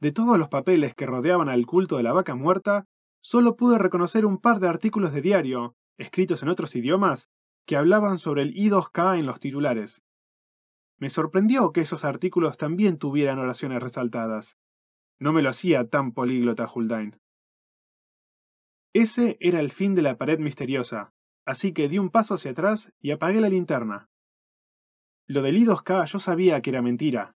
De 0.00 0.12
todos 0.12 0.38
los 0.38 0.48
papeles 0.48 0.94
que 0.94 1.06
rodeaban 1.06 1.48
al 1.48 1.66
culto 1.66 1.96
de 1.96 2.02
la 2.02 2.12
vaca 2.12 2.34
muerta, 2.34 2.86
solo 3.20 3.56
pude 3.56 3.78
reconocer 3.78 4.26
un 4.26 4.38
par 4.38 4.60
de 4.60 4.68
artículos 4.68 5.12
de 5.12 5.22
diario, 5.22 5.74
escritos 5.96 6.42
en 6.42 6.48
otros 6.48 6.76
idiomas, 6.76 7.28
que 7.66 7.76
hablaban 7.76 8.18
sobre 8.18 8.42
el 8.42 8.54
I2K 8.54 9.18
en 9.18 9.26
los 9.26 9.40
titulares. 9.40 10.02
Me 10.98 11.10
sorprendió 11.10 11.72
que 11.72 11.80
esos 11.82 12.04
artículos 12.04 12.56
también 12.56 12.98
tuvieran 12.98 13.38
oraciones 13.38 13.82
resaltadas. 13.82 14.56
No 15.18 15.32
me 15.32 15.42
lo 15.42 15.50
hacía 15.50 15.88
tan 15.88 16.12
políglota 16.12 16.70
Huldain. 16.72 17.18
Ese 18.92 19.36
era 19.40 19.60
el 19.60 19.72
fin 19.72 19.94
de 19.94 20.02
la 20.02 20.16
pared 20.16 20.38
misteriosa, 20.38 21.12
así 21.44 21.72
que 21.72 21.88
di 21.88 21.98
un 21.98 22.10
paso 22.10 22.34
hacia 22.34 22.52
atrás 22.52 22.92
y 23.00 23.10
apagué 23.10 23.40
la 23.40 23.48
linterna. 23.50 24.08
Lo 25.26 25.42
del 25.42 25.56
I2K 25.56 26.06
yo 26.06 26.18
sabía 26.18 26.62
que 26.62 26.70
era 26.70 26.80
mentira, 26.80 27.35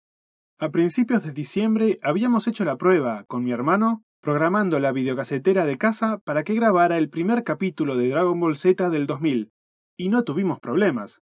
a 0.58 0.70
principios 0.70 1.22
de 1.22 1.32
diciembre 1.32 2.00
habíamos 2.02 2.48
hecho 2.48 2.64
la 2.64 2.76
prueba, 2.76 3.24
con 3.24 3.44
mi 3.44 3.52
hermano, 3.52 4.02
programando 4.20 4.80
la 4.80 4.90
videocasetera 4.90 5.64
de 5.64 5.78
casa 5.78 6.18
para 6.24 6.42
que 6.42 6.54
grabara 6.54 6.98
el 6.98 7.08
primer 7.08 7.44
capítulo 7.44 7.96
de 7.96 8.08
Dragon 8.08 8.38
Ball 8.40 8.56
Z 8.56 8.90
del 8.90 9.06
2000, 9.06 9.52
y 9.96 10.08
no 10.08 10.24
tuvimos 10.24 10.58
problemas. 10.58 11.20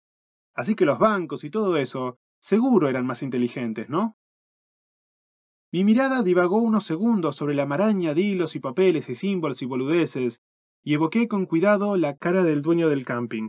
Así 0.55 0.75
que 0.75 0.85
los 0.85 0.99
bancos 0.99 1.45
y 1.45 1.51
todo 1.51 1.79
eso 1.79 2.19
seguro 2.43 2.91
eran 2.91 3.07
más 3.07 3.23
inteligentes, 3.23 3.89
¿no? 3.89 4.17
Mi 5.73 5.85
mirada 5.85 6.23
divagó 6.23 6.59
unos 6.59 6.85
segundos 6.85 7.37
sobre 7.37 7.55
la 7.55 7.65
maraña 7.65 8.13
de 8.13 8.21
hilos 8.21 8.55
y 8.55 8.61
papeles 8.61 9.09
y 9.09 9.15
símbolos 9.15 9.63
y 9.63 9.65
boludeces, 9.65 10.43
y 10.85 10.93
evoqué 10.93 11.27
con 11.27 11.47
cuidado 11.47 11.97
la 11.97 12.19
cara 12.19 12.45
del 12.45 12.61
dueño 12.61 12.91
del 12.91 13.07
camping. 13.07 13.49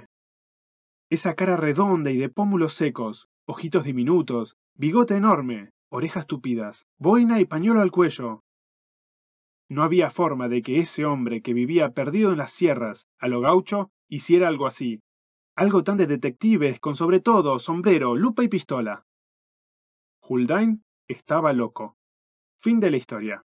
Esa 1.10 1.36
cara 1.36 1.58
redonda 1.58 2.10
y 2.12 2.18
de 2.18 2.30
pómulos 2.30 2.74
secos, 2.76 3.28
ojitos 3.46 3.84
diminutos, 3.84 4.56
bigote 4.76 5.16
enorme, 5.16 5.72
orejas 5.90 6.26
tupidas, 6.28 6.86
boina 6.98 7.40
y 7.40 7.46
pañuelo 7.46 7.82
al 7.82 7.92
cuello. 7.92 8.44
No 9.70 9.84
había 9.84 10.12
forma 10.12 10.50
de 10.50 10.62
que 10.62 10.80
ese 10.80 11.06
hombre 11.06 11.42
que 11.42 11.54
vivía 11.54 11.92
perdido 11.92 12.32
en 12.32 12.38
las 12.38 12.52
sierras, 12.52 13.08
a 13.20 13.28
lo 13.28 13.42
gaucho, 13.42 13.92
hiciera 14.08 14.48
algo 14.48 14.68
así. 14.68 15.02
Algo 15.56 15.84
tan 15.84 15.98
de 15.98 16.08
detectives, 16.08 16.80
con 16.80 16.96
sobre 16.96 17.20
todo 17.20 17.60
sombrero, 17.60 18.16
lupa 18.16 18.44
y 18.44 18.48
pistola. 18.48 19.06
Huldain 20.22 20.84
estaba 21.08 21.54
loco. 21.54 21.96
Fin 22.60 22.80
de 22.80 22.92
la 22.92 22.98
historia. 22.98 23.44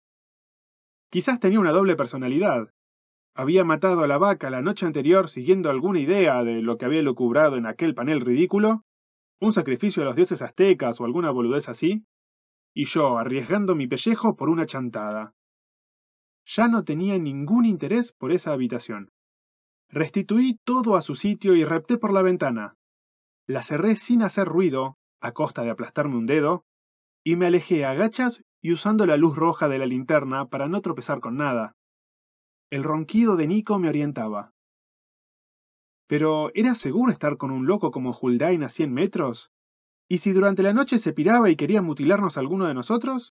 Quizás 1.10 1.40
tenía 1.40 1.60
una 1.60 1.72
doble 1.72 1.96
personalidad. 1.96 2.70
Había 3.34 3.64
matado 3.64 4.04
a 4.04 4.08
la 4.08 4.18
vaca 4.18 4.50
la 4.50 4.62
noche 4.62 4.86
anterior 4.86 5.30
siguiendo 5.30 5.70
alguna 5.70 6.00
idea 6.00 6.44
de 6.44 6.62
lo 6.62 6.78
que 6.78 6.86
había 6.86 7.02
lucubrado 7.02 7.58
en 7.58 7.66
aquel 7.66 7.94
panel 7.94 8.22
ridículo, 8.22 8.84
un 9.40 9.54
sacrificio 9.54 10.02
a 10.02 10.06
los 10.06 10.16
dioses 10.16 10.42
aztecas 10.42 11.00
o 11.00 11.06
alguna 11.06 11.32
boludez 11.32 11.70
así, 11.70 12.06
y 12.74 12.86
yo 12.86 13.18
arriesgando 13.18 13.76
mi 13.76 13.88
pellejo 13.88 14.36
por 14.36 14.50
una 14.50 14.66
chantada. 14.66 15.34
Ya 16.46 16.68
no 16.68 16.84
tenía 16.84 17.18
ningún 17.18 17.66
interés 17.66 18.12
por 18.14 18.32
esa 18.32 18.52
habitación. 18.52 19.12
Restituí 19.90 20.60
todo 20.64 20.96
a 20.96 21.02
su 21.02 21.16
sitio 21.16 21.56
y 21.56 21.64
repté 21.64 21.98
por 21.98 22.14
la 22.14 22.22
ventana. 22.22 22.76
La 23.46 23.64
cerré 23.64 23.96
sin 23.96 24.22
hacer 24.22 24.48
ruido, 24.48 24.98
a 25.22 25.32
costa 25.32 25.64
de 25.64 25.72
aplastarme 25.72 26.18
un 26.18 26.26
dedo, 26.26 26.66
y 27.24 27.36
me 27.36 27.48
alejé 27.48 27.86
a 27.86 27.94
gachas 27.94 28.44
y 28.62 28.72
usando 28.72 29.06
la 29.06 29.18
luz 29.18 29.36
roja 29.36 29.68
de 29.68 29.80
la 29.80 29.86
linterna 29.86 30.46
para 30.46 30.68
no 30.68 30.82
tropezar 30.82 31.20
con 31.20 31.38
nada. 31.38 31.76
El 32.70 32.84
ronquido 32.84 33.36
de 33.38 33.48
Nico 33.48 33.80
me 33.80 33.90
orientaba. 33.90 34.52
Pero 36.08 36.52
¿era 36.54 36.74
seguro 36.76 37.12
estar 37.12 37.38
con 37.38 37.52
un 37.52 37.68
loco 37.68 37.92
como 37.92 38.18
Huldain 38.20 38.64
a 38.64 38.70
cien 38.70 38.94
metros? 38.94 39.52
¿Y 40.08 40.20
si 40.20 40.32
durante 40.32 40.64
la 40.64 40.74
noche 40.74 41.00
se 41.00 41.14
piraba 41.14 41.50
y 41.50 41.58
quería 41.58 41.82
mutilarnos 41.82 42.38
a 42.38 42.40
alguno 42.40 42.66
de 42.66 42.74
nosotros? 42.74 43.34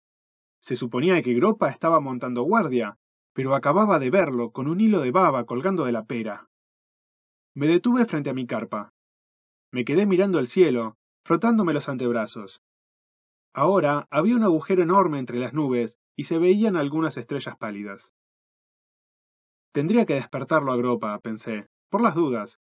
Se 0.62 0.76
suponía 0.76 1.20
que 1.22 1.34
Gropa 1.34 1.68
estaba 1.68 2.00
montando 2.00 2.42
guardia, 2.42 2.96
pero 3.32 3.54
acababa 3.54 3.98
de 3.98 4.10
verlo 4.10 4.52
con 4.52 4.68
un 4.68 4.80
hilo 4.80 5.00
de 5.00 5.10
baba 5.10 5.44
colgando 5.46 5.84
de 5.84 5.92
la 5.92 6.04
pera. 6.04 6.48
Me 7.54 7.66
detuve 7.66 8.06
frente 8.06 8.30
a 8.30 8.34
mi 8.34 8.46
carpa. 8.46 8.92
Me 9.72 9.84
quedé 9.84 10.06
mirando 10.06 10.38
el 10.38 10.46
cielo, 10.46 10.96
frotándome 11.24 11.72
los 11.72 11.88
antebrazos. 11.88 12.62
Ahora 13.52 14.06
había 14.10 14.36
un 14.36 14.44
agujero 14.44 14.82
enorme 14.82 15.18
entre 15.18 15.40
las 15.40 15.52
nubes 15.52 15.98
y 16.14 16.24
se 16.24 16.38
veían 16.38 16.76
algunas 16.76 17.16
estrellas 17.16 17.56
pálidas. 17.56 18.12
Tendría 19.72 20.06
que 20.06 20.14
despertarlo 20.14 20.72
a 20.72 20.76
Gropa, 20.76 21.18
pensé, 21.18 21.66
por 21.90 22.00
las 22.02 22.14
dudas. 22.14 22.58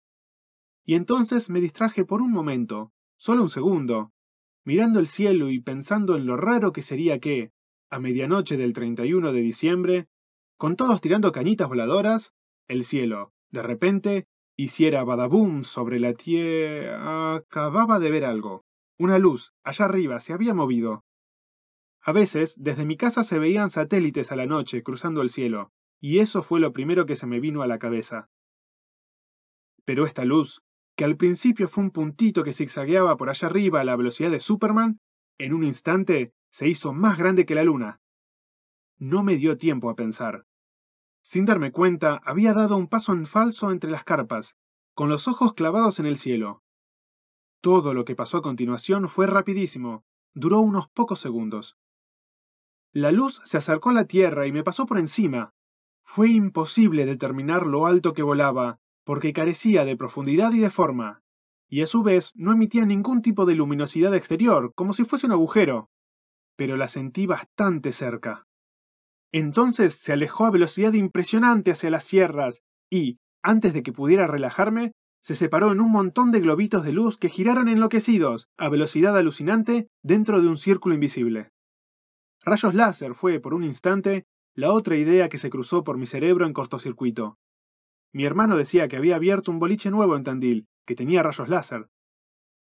Y 0.85 0.95
entonces 0.95 1.49
me 1.49 1.59
distraje 1.59 2.05
por 2.05 2.21
un 2.21 2.31
momento, 2.31 2.91
solo 3.17 3.43
un 3.43 3.49
segundo, 3.49 4.11
mirando 4.63 4.99
el 4.99 5.07
cielo 5.07 5.49
y 5.49 5.59
pensando 5.59 6.15
en 6.15 6.25
lo 6.25 6.37
raro 6.37 6.71
que 6.71 6.81
sería 6.81 7.19
que, 7.19 7.51
a 7.89 7.99
medianoche 7.99 8.55
del 8.55 8.73
31 8.73 9.33
de 9.33 9.41
diciembre, 9.41 10.07
con 10.57 10.75
todos 10.75 11.01
tirando 11.01 11.31
cañitas 11.31 11.67
voladoras, 11.67 12.33
el 12.67 12.85
cielo, 12.85 13.33
de 13.51 13.61
repente, 13.61 14.27
hiciera 14.55 15.03
badabum 15.03 15.63
sobre 15.63 15.99
la 15.99 16.13
tierra. 16.13 17.35
Acababa 17.35 17.99
de 17.99 18.11
ver 18.11 18.25
algo. 18.25 18.63
Una 18.97 19.19
luz, 19.19 19.53
allá 19.63 19.85
arriba, 19.85 20.19
se 20.19 20.33
había 20.33 20.53
movido. 20.53 21.03
A 22.01 22.11
veces, 22.11 22.55
desde 22.57 22.85
mi 22.85 22.97
casa 22.97 23.23
se 23.23 23.39
veían 23.39 23.69
satélites 23.69 24.31
a 24.31 24.35
la 24.35 24.45
noche 24.45 24.83
cruzando 24.83 25.21
el 25.21 25.29
cielo, 25.29 25.71
y 25.99 26.19
eso 26.19 26.43
fue 26.43 26.59
lo 26.59 26.71
primero 26.71 27.05
que 27.05 27.15
se 27.15 27.25
me 27.25 27.39
vino 27.39 27.61
a 27.61 27.67
la 27.67 27.79
cabeza. 27.79 28.29
Pero 29.85 30.05
esta 30.05 30.25
luz, 30.25 30.61
que 30.95 31.05
al 31.05 31.15
principio 31.15 31.67
fue 31.67 31.83
un 31.83 31.91
puntito 31.91 32.43
que 32.43 32.53
zigzagueaba 32.53 33.17
por 33.17 33.29
allá 33.29 33.47
arriba 33.47 33.81
a 33.81 33.83
la 33.85 33.95
velocidad 33.95 34.31
de 34.31 34.39
Superman, 34.39 34.99
en 35.37 35.53
un 35.53 35.63
instante 35.63 36.33
se 36.51 36.67
hizo 36.67 36.93
más 36.93 37.17
grande 37.17 37.45
que 37.45 37.55
la 37.55 37.63
luna. 37.63 37.99
No 38.97 39.23
me 39.23 39.35
dio 39.35 39.57
tiempo 39.57 39.89
a 39.89 39.95
pensar. 39.95 40.45
Sin 41.21 41.45
darme 41.45 41.71
cuenta, 41.71 42.21
había 42.23 42.53
dado 42.53 42.77
un 42.77 42.87
paso 42.87 43.11
en 43.11 43.25
falso 43.25 43.71
entre 43.71 43.91
las 43.91 44.03
carpas, 44.03 44.55
con 44.93 45.09
los 45.09 45.27
ojos 45.27 45.53
clavados 45.53 45.99
en 45.99 46.05
el 46.05 46.17
cielo. 46.17 46.63
Todo 47.61 47.93
lo 47.93 48.05
que 48.05 48.15
pasó 48.15 48.37
a 48.37 48.41
continuación 48.41 49.09
fue 49.09 49.27
rapidísimo, 49.27 50.05
duró 50.33 50.59
unos 50.59 50.87
pocos 50.89 51.19
segundos. 51.19 51.77
La 52.93 53.11
luz 53.11 53.41
se 53.43 53.57
acercó 53.57 53.89
a 53.89 53.93
la 53.93 54.05
Tierra 54.05 54.47
y 54.47 54.53
me 54.53 54.63
pasó 54.63 54.85
por 54.85 54.97
encima. 54.97 55.51
Fue 56.03 56.29
imposible 56.29 57.05
determinar 57.05 57.65
lo 57.65 57.87
alto 57.87 58.13
que 58.13 58.23
volaba, 58.23 58.79
porque 59.05 59.31
carecía 59.31 59.85
de 59.85 59.95
profundidad 59.95 60.51
y 60.51 60.59
de 60.59 60.69
forma, 60.69 61.21
y 61.69 61.81
a 61.81 61.87
su 61.87 62.03
vez 62.03 62.31
no 62.35 62.51
emitía 62.51 62.85
ningún 62.85 63.21
tipo 63.21 63.45
de 63.45 63.55
luminosidad 63.55 64.13
exterior, 64.13 64.73
como 64.75 64.93
si 64.93 65.05
fuese 65.05 65.27
un 65.27 65.31
agujero, 65.31 65.89
pero 66.55 66.75
la 66.75 66.89
sentí 66.89 67.25
bastante 67.25 67.93
cerca. 67.93 68.45
Entonces 69.31 69.95
se 69.95 70.13
alejó 70.13 70.45
a 70.45 70.51
velocidad 70.51 70.93
impresionante 70.93 71.71
hacia 71.71 71.89
las 71.89 72.03
sierras 72.03 72.61
y, 72.89 73.19
antes 73.41 73.73
de 73.73 73.83
que 73.83 73.93
pudiera 73.93 74.27
relajarme, 74.27 74.93
se 75.21 75.35
separó 75.35 75.71
en 75.71 75.81
un 75.81 75.91
montón 75.91 76.31
de 76.31 76.39
globitos 76.39 76.83
de 76.83 76.91
luz 76.91 77.17
que 77.17 77.29
giraron 77.29 77.67
enloquecidos, 77.67 78.47
a 78.57 78.69
velocidad 78.69 79.17
alucinante, 79.17 79.89
dentro 80.03 80.39
de 80.41 80.47
un 80.47 80.57
círculo 80.57 80.95
invisible. 80.95 81.49
Rayos 82.43 82.75
láser 82.75 83.15
fue, 83.15 83.39
por 83.39 83.55
un 83.55 83.63
instante, 83.63 84.25
la 84.53 84.71
otra 84.71 84.97
idea 84.97 85.27
que 85.29 85.39
se 85.39 85.49
cruzó 85.49 85.83
por 85.83 85.97
mi 85.97 86.05
cerebro 86.05 86.45
en 86.45 86.53
cortocircuito. 86.53 87.37
Mi 88.15 88.23
hermano 88.23 88.55
decía 88.55 88.87
que 88.87 88.95
había 88.95 89.17
abierto 89.17 89.51
un 89.51 89.59
boliche 89.59 89.91
nuevo 89.91 90.15
en 90.15 90.23
Tandil, 90.23 90.69
que 90.85 90.95
tenía 90.95 91.21
rayos 91.21 91.49
láser. 91.49 91.89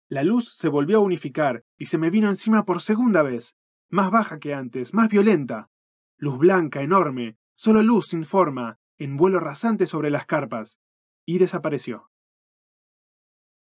La 0.09 0.23
luz 0.23 0.51
se 0.55 0.67
volvió 0.67 0.97
a 0.97 1.01
unificar 1.01 1.63
y 1.77 1.85
se 1.85 1.99
me 1.99 2.09
vino 2.09 2.27
encima 2.27 2.65
por 2.65 2.81
segunda 2.81 3.21
vez, 3.21 3.55
más 3.87 4.09
baja 4.09 4.39
que 4.39 4.55
antes, 4.55 4.95
más 4.95 5.09
violenta. 5.09 5.69
Luz 6.17 6.39
blanca, 6.39 6.81
enorme, 6.81 7.37
solo 7.53 7.83
luz 7.83 8.07
sin 8.07 8.25
forma, 8.25 8.79
en 8.97 9.15
vuelo 9.15 9.39
rasante 9.39 9.85
sobre 9.85 10.09
las 10.09 10.25
carpas, 10.25 10.79
y 11.23 11.37
desapareció. 11.37 12.09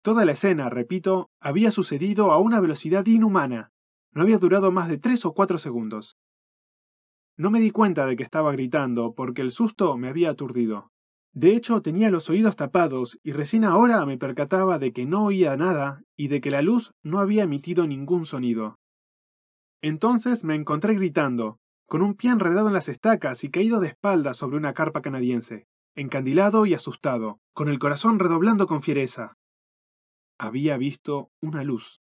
Toda 0.03 0.25
la 0.25 0.33
escena, 0.33 0.71
repito, 0.71 1.31
había 1.39 1.71
sucedido 1.71 2.33
a 2.33 2.39
una 2.39 2.59
velocidad 2.59 3.07
inhumana. 3.07 3.71
No 4.11 4.23
había 4.23 4.39
durado 4.39 4.73
más 4.73 4.89
de 4.89 4.99
tres 4.99 5.25
o 5.25 5.33
cuatro 5.33 5.59
segundos. 5.59 6.17
No 7.37 7.53
me 7.53 7.61
di 7.61 7.71
cuenta 7.71 8.05
de 8.05 8.17
que 8.17 8.25
estaba 8.25 8.51
gritando, 8.51 9.15
porque 9.15 9.43
el 9.43 9.53
susto 9.53 9.97
me 9.97 10.09
había 10.09 10.31
aturdido. 10.31 10.91
De 11.33 11.55
hecho, 11.55 11.83
tenía 11.83 12.11
los 12.11 12.31
oídos 12.31 12.57
tapados 12.57 13.19
y 13.23 13.33
recién 13.33 13.65
ahora 13.65 14.05
me 14.07 14.19
percataba 14.19 14.79
de 14.79 14.93
que 14.93 15.07
no 15.07 15.25
oía 15.25 15.57
nada 15.57 16.03
y 16.17 16.29
de 16.29 16.41
que 16.41 16.51
la 16.51 16.63
luz 16.63 16.93
no 17.03 17.21
había 17.21 17.45
emitido 17.45 17.87
ningún 17.87 18.27
sonido. 18.27 18.79
Entonces 19.81 20.45
me 20.45 20.55
encontré 20.55 20.95
gritando, 20.95 21.59
con 21.87 22.03
un 22.03 22.15
pie 22.15 22.31
enredado 22.31 22.69
en 22.69 22.75
las 22.75 22.89
estacas 22.89 23.45
y 23.45 23.51
caído 23.51 23.81
de 23.81 23.89
espaldas 23.89 24.37
sobre 24.37 24.57
una 24.57 24.75
carpa 24.75 25.01
canadiense, 25.01 25.67
encandilado 25.95 26.67
y 26.67 26.75
asustado, 26.75 27.41
con 27.53 27.69
el 27.69 27.79
corazón 27.79 28.19
redoblando 28.19 28.67
con 28.67 28.83
fiereza. 28.83 29.37
Había 30.39 30.77
visto 30.77 31.31
una 31.41 31.65
luz. 31.65 32.01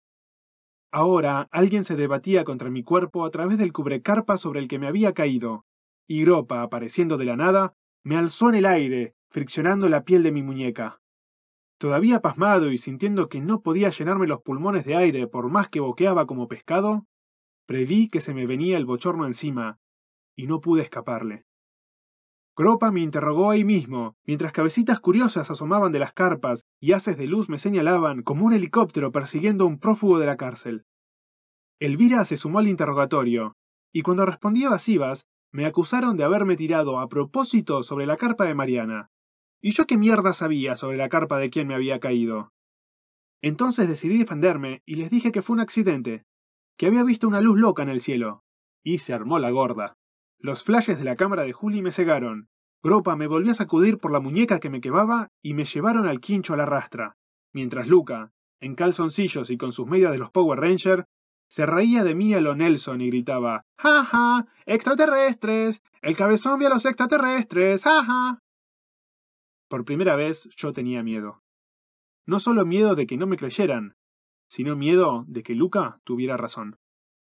Ahora 0.91 1.48
alguien 1.51 1.84
se 1.84 1.96
debatía 1.96 2.44
contra 2.46 2.70
mi 2.70 2.84
cuerpo 2.84 3.25
a 3.25 3.32
través 3.32 3.58
del 3.58 3.74
cubrecarpa 3.74 4.38
sobre 4.38 4.60
el 4.60 4.67
que 4.67 4.79
me 4.79 4.88
había 4.88 5.13
caído, 5.13 5.65
y 6.08 6.22
Gropa, 6.22 6.62
apareciendo 6.62 7.17
de 7.17 7.25
la 7.25 7.36
nada, 7.36 7.74
me 8.06 8.16
alzó 8.16 8.50
en 8.50 8.56
el 8.56 8.68
aire, 8.68 9.16
friccionando 9.30 9.90
la 9.90 10.04
piel 10.04 10.22
de 10.22 10.32
mi 10.32 10.44
muñeca. 10.44 11.02
Todavía 11.80 12.22
pasmado 12.22 12.72
y 12.72 12.78
sintiendo 12.78 13.28
que 13.30 13.42
no 13.42 13.62
podía 13.62 13.90
llenarme 13.90 14.28
los 14.28 14.44
pulmones 14.44 14.86
de 14.86 14.96
aire 14.96 15.28
por 15.28 15.50
más 15.50 15.70
que 15.70 15.80
boqueaba 15.80 16.28
como 16.28 16.48
pescado, 16.48 17.08
preví 17.66 18.10
que 18.10 18.22
se 18.22 18.36
me 18.36 18.46
venía 18.46 18.78
el 18.78 18.86
bochorno 18.86 19.26
encima, 19.26 19.80
y 20.36 20.46
no 20.46 20.62
pude 20.62 20.84
escaparle. 20.84 21.46
Gropa 22.56 22.92
me 22.92 23.02
interrogó 23.02 23.50
ahí 23.50 23.64
mismo, 23.64 24.16
mientras 24.24 24.54
cabecitas 24.54 25.00
curiosas 25.00 25.50
asomaban 25.50 25.92
de 25.92 26.00
las 26.00 26.14
carpas 26.14 26.64
y 26.80 26.92
haces 26.92 27.18
de 27.18 27.26
luz 27.26 27.50
me 27.50 27.58
señalaban 27.58 28.22
como 28.22 28.46
un 28.46 28.54
helicóptero 28.54 29.12
persiguiendo 29.12 29.64
a 29.64 29.68
un 29.68 29.80
prófugo 29.80 30.20
de 30.20 30.28
la 30.28 30.38
cárcel. 30.38 30.86
Elvira 31.80 32.24
se 32.24 32.38
sumó 32.38 32.60
al 32.60 32.68
interrogatorio, 32.68 33.56
y 33.92 34.04
cuando 34.04 34.28
respondí 34.28 34.64
evasivas, 34.64 35.26
me 35.56 35.66
acusaron 35.66 36.18
de 36.18 36.26
haberme 36.26 36.58
tirado 36.58 37.00
a 37.00 37.08
propósito 37.08 37.82
sobre 37.82 38.06
la 38.06 38.18
carpa 38.18 38.44
de 38.44 38.54
Mariana. 38.54 39.10
¿Y 39.62 39.72
yo 39.72 39.88
qué 39.88 39.96
mierda 39.96 40.34
sabía 40.34 40.76
sobre 40.76 40.98
la 40.98 41.08
carpa 41.08 41.38
de 41.38 41.50
quien 41.50 41.66
me 41.66 41.76
había 41.76 42.02
caído? 42.02 42.52
Entonces 43.42 43.88
decidí 43.88 44.18
defenderme 44.18 44.82
y 44.86 44.96
les 44.96 45.10
dije 45.10 45.32
que 45.32 45.42
fue 45.42 45.54
un 45.54 45.62
accidente, 45.62 46.26
que 46.78 46.88
había 46.88 47.06
visto 47.06 47.26
una 47.26 47.40
luz 47.40 47.58
loca 47.58 47.84
en 47.84 47.88
el 47.88 48.02
cielo. 48.02 48.44
Y 48.84 48.98
se 48.98 49.14
armó 49.14 49.40
la 49.40 49.50
gorda. 49.50 49.96
Los 50.40 50.66
flashes 50.66 51.00
de 51.00 51.06
la 51.06 51.16
cámara 51.16 51.44
de 51.44 51.54
Juli 51.54 51.82
me 51.82 51.94
cegaron. 51.94 52.50
Gropa 52.84 53.16
me 53.16 53.28
volvió 53.28 53.54
a 53.54 53.56
sacudir 53.56 53.98
por 53.98 54.12
la 54.12 54.20
muñeca 54.20 54.60
que 54.60 54.70
me 54.70 54.82
quemaba 54.82 55.30
y 55.42 55.54
me 55.54 55.64
llevaron 55.64 56.06
al 56.06 56.20
quincho 56.20 56.54
a 56.54 56.58
la 56.58 56.66
rastra, 56.66 57.16
mientras 57.54 57.88
Luca, 57.88 58.34
en 58.60 58.76
calzoncillos 58.76 59.50
y 59.50 59.58
con 59.58 59.72
sus 59.72 59.88
medias 59.88 60.12
de 60.12 60.18
los 60.18 60.32
Power 60.32 60.60
Rangers, 60.60 61.06
se 61.48 61.66
reía 61.66 62.03
de 62.03 62.16
mí 62.16 62.34
a 62.34 62.42
lo 62.42 62.55
Nelson 62.55 63.01
y 63.01 63.08
gritaba 63.08 63.66
¡Ja, 63.77 64.03
ja! 64.05 64.48
¡Extraterrestres! 64.66 65.81
¡El 66.01 66.16
cabezón 66.16 66.60
vio 66.60 66.68
a 66.68 66.74
los 66.74 66.86
extraterrestres! 66.86 67.84
¡Ja, 67.84 68.03
ja! 68.03 68.40
Por 69.68 69.86
primera 69.86 70.16
vez 70.16 70.48
yo 70.55 70.74
tenía 70.74 71.03
miedo. 71.03 71.42
No 72.25 72.40
solo 72.40 72.66
miedo 72.66 72.96
de 72.96 73.08
que 73.08 73.18
no 73.18 73.27
me 73.27 73.38
creyeran, 73.38 73.96
sino 74.48 74.75
miedo 74.75 75.25
de 75.27 75.44
que 75.44 75.55
Luca 75.55 76.00
tuviera 76.03 76.38
razón. 76.38 76.77